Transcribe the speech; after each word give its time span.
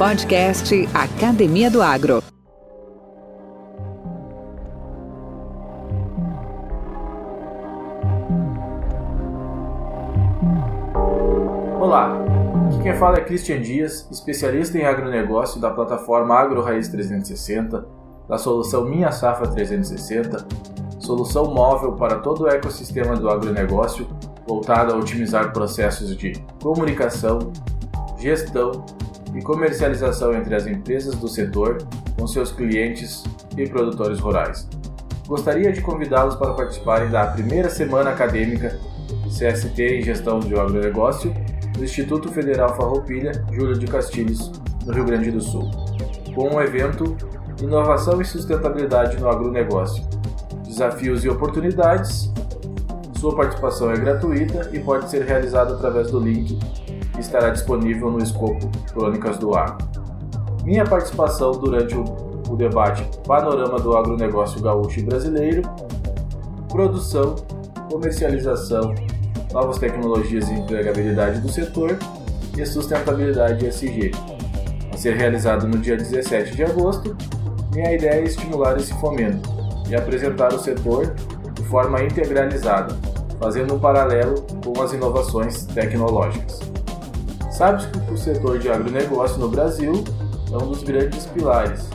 Podcast 0.00 0.88
Academia 0.94 1.70
do 1.70 1.82
Agro. 1.82 2.22
Olá, 11.78 12.16
aqui 12.66 12.82
quem 12.82 12.94
fala 12.94 13.18
é 13.18 13.20
Christian 13.20 13.60
Dias, 13.60 14.08
especialista 14.10 14.78
em 14.78 14.86
agronegócio 14.86 15.60
da 15.60 15.68
plataforma 15.68 16.34
Agro 16.34 16.62
Raiz 16.62 16.88
360, 16.88 17.86
da 18.26 18.38
solução 18.38 18.86
Minha 18.86 19.12
Safra 19.12 19.48
360, 19.48 20.46
solução 20.98 21.52
móvel 21.52 21.92
para 21.92 22.20
todo 22.20 22.44
o 22.44 22.48
ecossistema 22.48 23.16
do 23.16 23.28
agronegócio 23.28 24.08
voltada 24.48 24.94
a 24.94 24.96
otimizar 24.96 25.52
processos 25.52 26.16
de 26.16 26.32
comunicação, 26.62 27.52
gestão 28.18 28.82
e 29.34 29.42
comercialização 29.42 30.34
entre 30.34 30.54
as 30.54 30.66
empresas 30.66 31.14
do 31.14 31.28
setor 31.28 31.78
com 32.18 32.26
seus 32.26 32.50
clientes 32.52 33.24
e 33.56 33.68
produtores 33.68 34.18
rurais. 34.18 34.68
Gostaria 35.26 35.72
de 35.72 35.80
convidá-los 35.80 36.34
para 36.34 36.54
participarem 36.54 37.10
da 37.10 37.26
primeira 37.26 37.70
semana 37.70 38.10
acadêmica 38.10 38.78
CST 39.28 39.82
em 39.82 40.02
Gestão 40.02 40.40
de 40.40 40.54
Agronegócio 40.54 41.32
do 41.76 41.84
Instituto 41.84 42.28
Federal 42.30 42.76
Farroupilha 42.76 43.32
Júlio 43.52 43.78
de 43.78 43.86
Castilhos, 43.86 44.50
no 44.84 44.92
Rio 44.92 45.04
Grande 45.04 45.30
do 45.30 45.40
Sul, 45.40 45.70
com 46.34 46.56
o 46.56 46.60
evento 46.60 47.16
Inovação 47.62 48.20
e 48.20 48.24
Sustentabilidade 48.24 49.20
no 49.20 49.28
Agronegócio, 49.28 50.04
Desafios 50.64 51.24
e 51.24 51.28
Oportunidades. 51.28 52.32
Sua 53.18 53.36
participação 53.36 53.90
é 53.92 53.96
gratuita 53.96 54.70
e 54.72 54.80
pode 54.80 55.10
ser 55.10 55.24
realizada 55.24 55.74
através 55.74 56.10
do 56.10 56.18
link 56.18 56.58
que 57.20 57.26
estará 57.26 57.50
disponível 57.50 58.10
no 58.10 58.22
escopo 58.22 58.66
Crônicas 58.92 59.36
do 59.36 59.54
Agro. 59.54 59.86
Minha 60.64 60.84
participação 60.84 61.52
durante 61.52 61.94
o, 61.94 62.02
o 62.48 62.56
debate 62.56 63.06
Panorama 63.26 63.78
do 63.78 63.94
Agronegócio 63.94 64.60
Gaúcho 64.60 65.00
e 65.00 65.02
Brasileiro, 65.02 65.62
produção, 66.68 67.36
comercialização, 67.90 68.94
novas 69.52 69.78
tecnologias 69.78 70.48
e 70.48 70.54
empregabilidade 70.54 71.40
do 71.40 71.48
setor 71.50 71.98
e 72.56 72.64
sustentabilidade 72.64 73.66
ESG. 73.66 74.12
A 74.92 74.96
ser 74.96 75.16
realizado 75.16 75.68
no 75.68 75.76
dia 75.76 75.96
17 75.96 76.56
de 76.56 76.64
agosto, 76.64 77.14
minha 77.74 77.92
ideia 77.92 78.20
é 78.20 78.24
estimular 78.24 78.78
esse 78.78 78.94
fomento 78.94 79.48
e 79.88 79.94
apresentar 79.94 80.54
o 80.54 80.58
setor 80.58 81.14
de 81.52 81.62
forma 81.64 82.02
integralizada, 82.02 82.96
fazendo 83.38 83.74
um 83.74 83.78
paralelo 83.78 84.42
com 84.64 84.80
as 84.80 84.92
inovações 84.92 85.64
tecnológicas. 85.66 86.70
Sabe-se 87.60 87.88
que 87.88 88.14
o 88.14 88.16
setor 88.16 88.58
de 88.58 88.70
agronegócio 88.70 89.36
no 89.36 89.46
Brasil 89.46 90.02
é 90.50 90.56
um 90.56 90.68
dos 90.68 90.82
grandes 90.82 91.26
pilares, 91.26 91.90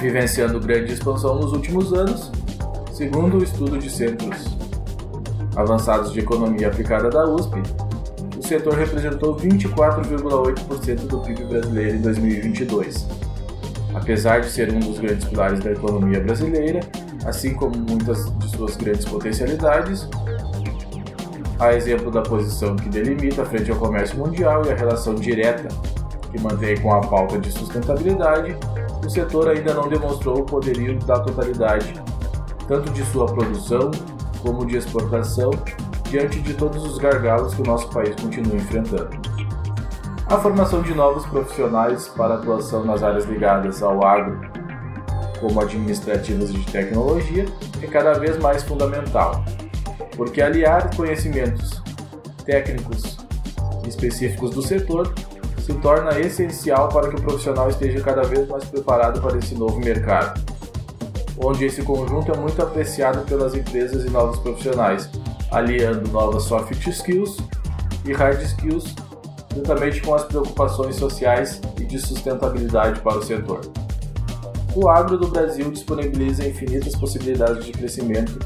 vivenciando 0.00 0.60
grande 0.60 0.92
expansão 0.92 1.34
nos 1.34 1.52
últimos 1.52 1.92
anos, 1.92 2.30
segundo 2.92 3.38
o 3.38 3.42
estudo 3.42 3.76
de 3.76 3.90
centros 3.90 4.56
avançados 5.56 6.12
de 6.12 6.20
economia 6.20 6.68
aplicada 6.68 7.10
da 7.10 7.28
USP, 7.28 7.60
o 8.38 8.46
setor 8.46 8.74
representou 8.74 9.34
24,8% 9.34 11.08
do 11.08 11.18
PIB 11.22 11.46
brasileiro 11.46 11.96
em 11.96 12.00
2022. 12.00 13.08
Apesar 13.94 14.42
de 14.42 14.48
ser 14.48 14.72
um 14.72 14.78
dos 14.78 15.00
grandes 15.00 15.24
pilares 15.24 15.58
da 15.58 15.72
economia 15.72 16.20
brasileira, 16.20 16.78
assim 17.24 17.52
como 17.52 17.76
muitas 17.76 18.32
de 18.38 18.48
suas 18.56 18.76
grandes 18.76 19.04
potencialidades, 19.06 20.08
a 21.60 21.74
exemplo 21.74 22.10
da 22.10 22.22
posição 22.22 22.74
que 22.74 22.88
delimita 22.88 23.44
frente 23.44 23.70
ao 23.70 23.76
comércio 23.76 24.16
mundial 24.16 24.64
e 24.64 24.72
a 24.72 24.74
relação 24.74 25.14
direta 25.14 25.68
que 26.32 26.40
mantém 26.40 26.80
com 26.80 26.94
a 26.94 27.00
pauta 27.00 27.38
de 27.38 27.50
sustentabilidade, 27.52 28.56
o 29.04 29.10
setor 29.10 29.48
ainda 29.48 29.74
não 29.74 29.88
demonstrou 29.88 30.38
o 30.38 30.44
poderio 30.44 30.98
da 31.00 31.20
totalidade, 31.20 32.00
tanto 32.66 32.90
de 32.92 33.04
sua 33.06 33.26
produção 33.26 33.90
como 34.42 34.64
de 34.64 34.76
exportação, 34.76 35.50
diante 36.04 36.40
de 36.40 36.54
todos 36.54 36.82
os 36.84 36.98
gargalos 36.98 37.54
que 37.54 37.62
o 37.62 37.66
nosso 37.66 37.90
país 37.90 38.14
continua 38.16 38.56
enfrentando. 38.56 39.10
A 40.28 40.38
formação 40.38 40.80
de 40.80 40.94
novos 40.94 41.26
profissionais 41.26 42.08
para 42.08 42.34
atuação 42.34 42.84
nas 42.84 43.02
áreas 43.02 43.24
ligadas 43.26 43.82
ao 43.82 44.04
agro, 44.04 44.40
como 45.40 45.60
administrativas 45.60 46.52
de 46.52 46.64
tecnologia, 46.70 47.46
é 47.82 47.86
cada 47.86 48.14
vez 48.14 48.38
mais 48.38 48.62
fundamental, 48.62 49.44
porque 50.20 50.42
aliar 50.42 50.94
conhecimentos 50.94 51.82
técnicos 52.44 53.16
específicos 53.88 54.50
do 54.50 54.60
setor 54.60 55.14
se 55.64 55.72
torna 55.72 56.20
essencial 56.20 56.90
para 56.90 57.08
que 57.08 57.16
o 57.16 57.22
profissional 57.22 57.70
esteja 57.70 58.02
cada 58.02 58.24
vez 58.24 58.46
mais 58.46 58.64
preparado 58.66 59.22
para 59.22 59.38
esse 59.38 59.54
novo 59.54 59.80
mercado, 59.80 60.38
onde 61.42 61.64
esse 61.64 61.82
conjunto 61.82 62.30
é 62.32 62.36
muito 62.36 62.60
apreciado 62.60 63.24
pelas 63.24 63.54
empresas 63.54 64.04
e 64.04 64.10
novos 64.10 64.38
profissionais, 64.40 65.08
aliando 65.50 66.10
novas 66.10 66.42
soft 66.42 66.86
skills 66.86 67.38
e 68.04 68.12
hard 68.12 68.42
skills, 68.42 68.94
juntamente 69.56 70.02
com 70.02 70.14
as 70.14 70.24
preocupações 70.24 70.96
sociais 70.96 71.62
e 71.80 71.84
de 71.86 71.98
sustentabilidade 71.98 73.00
para 73.00 73.16
o 73.16 73.22
setor. 73.22 73.62
O 74.74 74.86
agro 74.90 75.16
do 75.16 75.28
Brasil 75.28 75.70
disponibiliza 75.70 76.46
infinitas 76.46 76.94
possibilidades 76.94 77.64
de 77.64 77.72
crescimento 77.72 78.38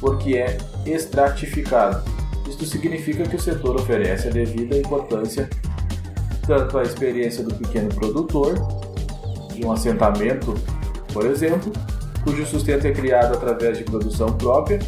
porque 0.00 0.36
é 0.36 0.56
estratificado. 0.86 2.02
Isto 2.48 2.64
significa 2.64 3.24
que 3.24 3.36
o 3.36 3.40
setor 3.40 3.76
oferece 3.76 4.28
a 4.28 4.30
devida 4.30 4.76
importância 4.76 5.48
tanto 6.46 6.78
à 6.78 6.82
experiência 6.82 7.44
do 7.44 7.54
pequeno 7.54 7.94
produtor, 7.94 8.54
de 9.52 9.64
um 9.64 9.70
assentamento, 9.70 10.54
por 11.12 11.26
exemplo, 11.26 11.72
cujo 12.24 12.44
sustento 12.46 12.86
é 12.86 12.92
criado 12.92 13.34
através 13.34 13.78
de 13.78 13.84
produção 13.84 14.32
própria, 14.32 14.78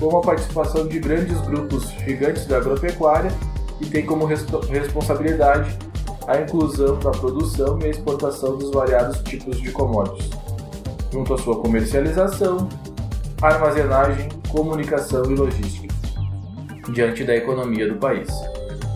como 0.00 0.18
a 0.18 0.20
participação 0.20 0.86
de 0.88 0.98
grandes 0.98 1.40
grupos 1.42 1.88
gigantes 2.04 2.46
da 2.46 2.56
agropecuária 2.56 3.30
e 3.80 3.86
tem 3.86 4.04
como 4.04 4.26
responsabilidade 4.26 5.78
a 6.26 6.40
inclusão 6.40 6.98
da 6.98 7.10
produção 7.10 7.78
e 7.80 7.84
a 7.84 7.88
exportação 7.90 8.56
dos 8.56 8.70
variados 8.70 9.20
tipos 9.22 9.60
de 9.60 9.70
commodities, 9.70 10.30
junto 11.12 11.34
à 11.34 11.38
sua 11.38 11.56
comercialização, 11.60 12.68
armazenagem, 13.40 14.28
comunicação 14.48 15.24
e 15.30 15.34
logística, 15.34 15.94
diante 16.92 17.24
da 17.24 17.34
economia 17.34 17.88
do 17.88 17.96
país. 17.96 18.28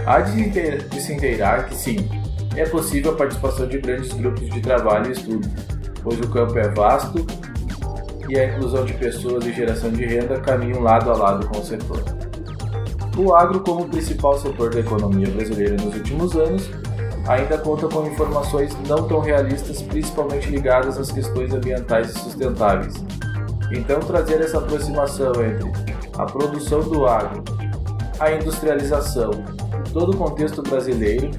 Há 0.07 0.21
de 0.21 1.01
se 1.01 1.13
inteirar 1.13 1.69
que 1.69 1.75
sim, 1.75 2.09
é 2.57 2.65
possível 2.65 3.13
a 3.13 3.17
participação 3.17 3.67
de 3.67 3.79
grandes 3.79 4.13
grupos 4.13 4.49
de 4.49 4.61
trabalho 4.61 5.09
e 5.09 5.13
estudo, 5.13 5.49
pois 6.03 6.19
o 6.19 6.29
campo 6.29 6.59
é 6.59 6.69
vasto 6.69 7.27
e 8.29 8.39
a 8.39 8.45
inclusão 8.47 8.85
de 8.85 8.95
pessoas 8.95 9.45
e 9.47 9.53
geração 9.53 9.91
de 9.91 10.05
renda 10.05 10.41
caminham 10.41 10.81
lado 10.81 11.11
a 11.11 11.17
lado 11.17 11.47
com 11.49 11.59
o 11.59 11.65
setor. 11.65 12.03
O 13.17 13.35
agro, 13.35 13.61
como 13.61 13.89
principal 13.89 14.39
setor 14.39 14.71
da 14.71 14.81
economia 14.81 15.29
brasileira 15.29 15.77
nos 15.77 15.95
últimos 15.95 16.37
anos, 16.37 16.71
ainda 17.27 17.59
conta 17.59 17.89
com 17.89 18.07
informações 18.07 18.77
não 18.87 19.09
tão 19.09 19.21
realistas, 19.21 19.83
principalmente 19.83 20.49
ligadas 20.49 20.99
às 20.99 21.11
questões 21.11 21.53
ambientais 21.53 22.11
e 22.11 22.19
sustentáveis, 22.19 22.95
então, 23.71 24.01
trazer 24.01 24.41
essa 24.41 24.59
aproximação 24.59 25.33
entre 25.45 25.71
a 26.17 26.25
produção 26.25 26.81
do 26.81 27.07
agro, 27.07 27.43
a 28.19 28.33
industrialização 28.33 29.31
e 29.87 29.91
todo 29.91 30.13
o 30.13 30.17
contexto 30.17 30.63
brasileiro 30.63 31.31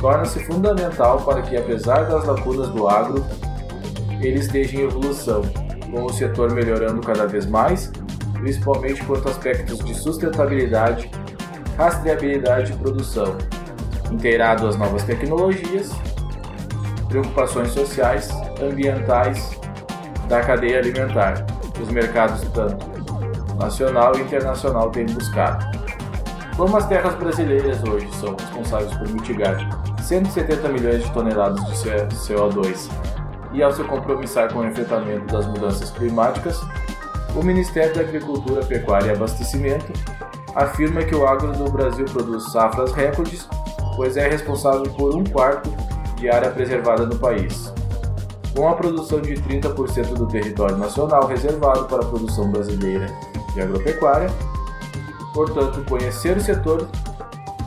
torna-se 0.00 0.44
fundamental 0.44 1.20
para 1.20 1.42
que, 1.42 1.56
apesar 1.56 2.04
das 2.04 2.24
lacunas 2.24 2.68
do 2.68 2.88
agro, 2.88 3.24
ele 4.20 4.40
esteja 4.40 4.76
em 4.76 4.84
evolução, 4.84 5.42
com 5.90 6.04
o 6.04 6.12
setor 6.12 6.52
melhorando 6.52 7.00
cada 7.00 7.26
vez 7.26 7.46
mais, 7.46 7.92
principalmente 8.34 9.04
quanto 9.04 9.28
a 9.28 9.30
aspectos 9.30 9.78
de 9.84 9.94
sustentabilidade, 9.94 11.10
rastreabilidade 11.76 12.72
e 12.72 12.76
produção, 12.76 13.36
inteirado 14.10 14.66
às 14.66 14.76
novas 14.76 15.02
tecnologias, 15.04 15.90
preocupações 17.08 17.70
sociais, 17.70 18.28
ambientais 18.60 19.58
da 20.28 20.40
cadeia 20.40 20.78
alimentar 20.78 21.57
os 21.82 21.88
mercados 21.90 22.40
tanto 22.52 22.86
nacional 23.56 24.16
e 24.16 24.22
internacional 24.22 24.90
têm 24.90 25.06
buscado. 25.06 25.66
Como 26.56 26.76
as 26.76 26.86
terras 26.86 27.14
brasileiras 27.14 27.82
hoje 27.84 28.08
são 28.14 28.34
responsáveis 28.34 28.92
por 28.96 29.08
mitigar 29.08 29.56
170 30.02 30.68
milhões 30.68 31.04
de 31.04 31.12
toneladas 31.12 31.64
de 31.64 32.16
CO2 32.16 32.90
e 33.52 33.62
ao 33.62 33.72
se 33.72 33.82
compromissar 33.84 34.52
com 34.52 34.60
o 34.60 34.66
enfrentamento 34.66 35.32
das 35.32 35.46
mudanças 35.46 35.90
climáticas, 35.90 36.60
o 37.34 37.42
Ministério 37.42 37.94
da 37.94 38.00
Agricultura, 38.00 38.64
Pecuária 38.64 39.08
e 39.08 39.10
Abastecimento 39.10 39.92
afirma 40.54 41.02
que 41.04 41.14
o 41.14 41.26
agro 41.26 41.52
do 41.52 41.70
Brasil 41.70 42.04
produz 42.06 42.50
safras 42.50 42.92
recordes, 42.92 43.48
pois 43.94 44.16
é 44.16 44.28
responsável 44.28 44.90
por 44.94 45.14
um 45.14 45.24
quarto 45.24 45.70
de 46.16 46.28
área 46.28 46.50
preservada 46.50 47.06
no 47.06 47.16
país. 47.16 47.72
Com 48.58 48.68
a 48.68 48.74
produção 48.74 49.20
de 49.20 49.34
30% 49.34 50.14
do 50.14 50.26
território 50.26 50.76
nacional 50.76 51.28
reservado 51.28 51.84
para 51.84 52.02
a 52.02 52.04
produção 52.04 52.50
brasileira 52.50 53.06
de 53.54 53.60
agropecuária, 53.60 54.28
portanto, 55.32 55.88
conhecer 55.88 56.36
o 56.36 56.40
setor 56.40 56.88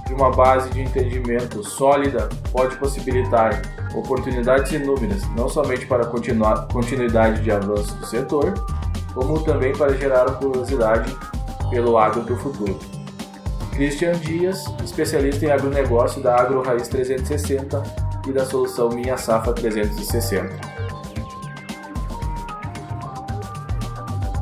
de 0.05 0.13
uma 0.13 0.31
base 0.31 0.69
de 0.71 0.81
entendimento 0.81 1.63
sólida 1.63 2.27
pode 2.51 2.75
possibilitar 2.75 3.61
oportunidades 3.95 4.69
inúmeras, 4.73 5.21
não 5.33 5.47
somente 5.47 5.85
para 5.85 6.03
a 6.03 6.07
continuidade 6.07 7.41
de 7.41 7.51
avanço 7.51 7.95
do 7.95 8.05
setor, 8.05 8.53
como 9.13 9.41
também 9.45 9.71
para 9.71 9.95
gerar 9.95 10.25
curiosidade 10.39 11.15
pelo 11.69 11.97
agro 11.97 12.23
do 12.23 12.35
futuro. 12.35 12.77
Christian 13.71 14.11
Dias, 14.19 14.65
especialista 14.83 15.45
em 15.45 15.51
agronegócio 15.51 16.21
da 16.21 16.35
Agro 16.35 16.61
Raiz 16.61 16.89
360 16.89 17.81
e 18.27 18.33
da 18.33 18.43
solução 18.43 18.89
Minha 18.89 19.15
Safra 19.15 19.53
360. 19.53 20.70